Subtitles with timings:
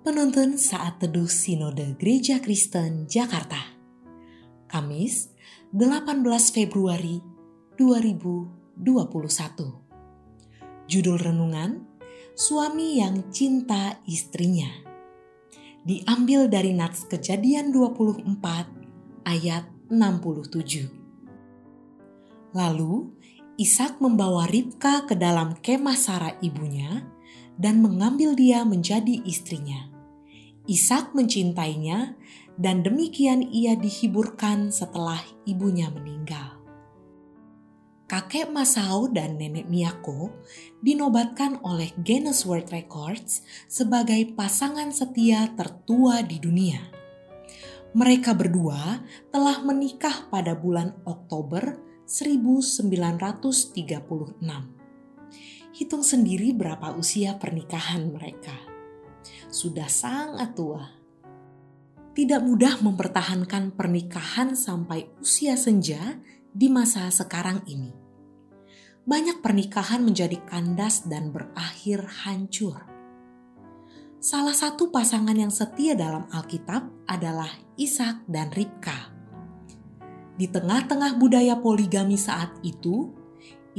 [0.00, 3.76] Penuntun Saat Teduh Sinode Gereja Kristen Jakarta.
[4.64, 5.28] Kamis
[5.76, 6.24] 18
[6.56, 7.20] Februari
[7.76, 8.80] 2021
[10.88, 11.84] Judul Renungan
[12.32, 14.72] Suami yang Cinta Istrinya.
[15.84, 18.24] Diambil dari Nats Kejadian 24
[19.28, 22.92] ayat 67 Lalu
[23.60, 27.19] Ishak membawa Ribka ke dalam kemah Sarah ibunya
[27.60, 29.92] dan mengambil dia menjadi istrinya.
[30.64, 32.16] Ishak mencintainya
[32.56, 36.60] dan demikian ia dihiburkan setelah ibunya meninggal.
[38.10, 40.34] Kakek Masao dan nenek Miyako
[40.82, 46.90] dinobatkan oleh Guinness World Records sebagai pasangan setia tertua di dunia.
[47.94, 48.98] Mereka berdua
[49.30, 54.79] telah menikah pada bulan Oktober 1936.
[55.70, 58.54] Hitung sendiri berapa usia pernikahan mereka.
[59.46, 60.82] Sudah sangat tua.
[62.10, 66.18] Tidak mudah mempertahankan pernikahan sampai usia senja
[66.50, 67.94] di masa sekarang ini.
[69.06, 72.82] Banyak pernikahan menjadi kandas dan berakhir hancur.
[74.20, 77.48] Salah satu pasangan yang setia dalam Alkitab adalah
[77.78, 79.08] Ishak dan Ribka.
[80.36, 83.19] Di tengah-tengah budaya poligami saat itu,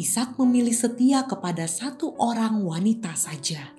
[0.02, 3.70] Ishak memilih setia kepada satu orang wanita saja.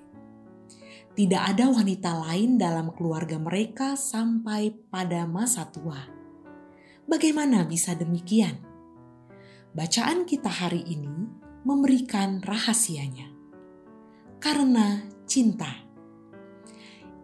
[1.19, 5.99] Tidak ada wanita lain dalam keluarga mereka sampai pada masa tua.
[7.03, 8.55] Bagaimana bisa demikian?
[9.75, 11.27] Bacaan kita hari ini
[11.67, 13.27] memberikan rahasianya.
[14.39, 15.75] Karena cinta.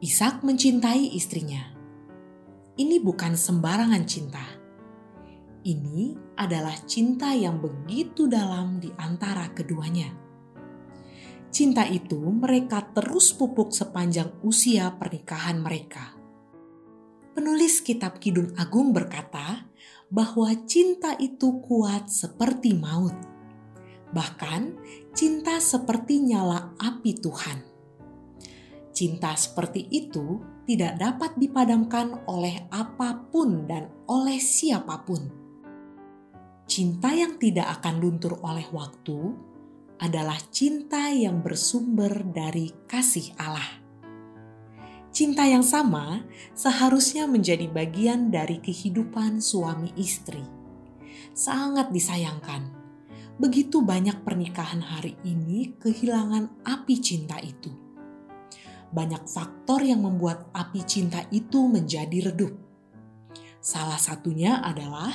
[0.04, 1.72] Ishak mencintai istrinya.
[2.76, 4.60] Ini bukan sembarangan cinta
[5.64, 10.08] ini adalah cinta yang begitu dalam di antara keduanya.
[11.52, 16.16] Cinta itu mereka terus pupuk sepanjang usia pernikahan mereka.
[17.36, 19.68] Penulis Kitab Kidung Agung berkata
[20.08, 23.16] bahwa cinta itu kuat seperti maut.
[24.16, 24.62] Bahkan,
[25.12, 27.60] cinta seperti nyala api Tuhan.
[28.96, 35.39] Cinta seperti itu tidak dapat dipadamkan oleh apa pun dan oleh siapa pun
[36.70, 39.34] Cinta yang tidak akan luntur oleh waktu
[39.98, 43.82] adalah cinta yang bersumber dari kasih Allah.
[45.10, 46.22] Cinta yang sama
[46.54, 50.46] seharusnya menjadi bagian dari kehidupan suami istri.
[51.34, 52.70] Sangat disayangkan,
[53.42, 57.74] begitu banyak pernikahan hari ini kehilangan api cinta itu.
[58.94, 62.54] Banyak faktor yang membuat api cinta itu menjadi redup.
[63.58, 65.12] Salah satunya adalah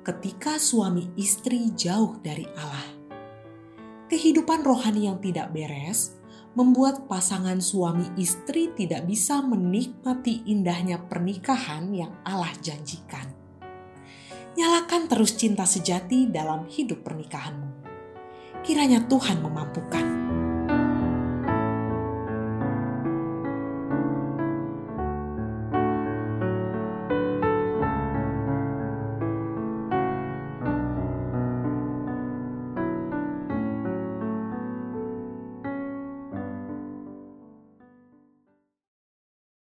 [0.00, 2.88] ketika suami istri jauh dari Allah.
[4.08, 6.18] Kehidupan rohani yang tidak beres
[6.58, 13.28] membuat pasangan suami istri tidak bisa menikmati indahnya pernikahan yang Allah janjikan.
[14.58, 17.70] Nyalakan terus cinta sejati dalam hidup pernikahanmu.
[18.66, 19.99] Kiranya Tuhan memampukan.